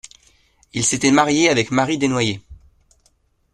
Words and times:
Il 0.73 0.83
s'était 0.83 1.11
marié 1.11 1.47
avec 1.49 1.69
Marie 1.69 1.99
Denoyers. 1.99 2.41